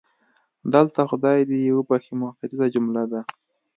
[0.73, 3.21] دلته خدای دې یې وبښي معترضه جمله ده.